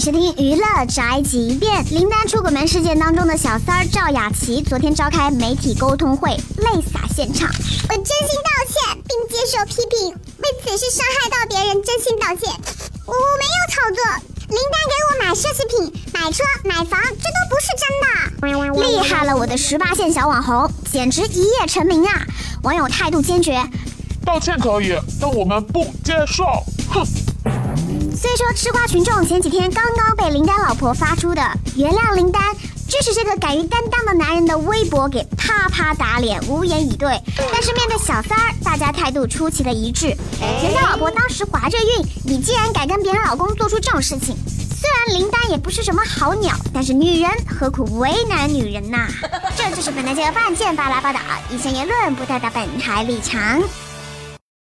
[0.00, 1.84] 收听娱乐宅急便。
[1.90, 7.46] 林丹出轨门事件当中的小三儿赵雅琪，昨天召开媒体沟通会，泪洒现场。
[7.50, 10.08] 我真心道歉，并接受批评，
[10.38, 12.50] 为此事伤害到别人，真心道歉。
[13.04, 14.02] 我我没有炒作，
[14.48, 18.80] 林丹给我买奢侈品、买车、买房，这都不是真的。
[18.80, 22.26] 厉害了，我的十八线小网红，简直一夜成名啊！
[22.62, 23.62] 网友态度坚决，
[24.24, 26.44] 道歉可以，但我们不接受。
[26.88, 27.06] 哼。
[28.20, 31.40] 虽说吃瓜群众前几天刚刚被林丹老婆发出的
[31.74, 32.54] 原谅林丹，
[32.86, 37.18] 支持这个敢于担当的男人的微博给啪啪打脸，无言以对。
[37.34, 40.08] 但是面对小三儿，大家态度出奇的一致。
[40.62, 44.36] 人家老婆当时怀着孕，你竟然敢跟别人老公做出这种事情？
[44.36, 49.08] 虽然林丹也不是什么好鸟，但是女人何苦为难女人呐？
[49.56, 53.40] 这就是本台记者范建发来报道，以上言论不代表本台立场。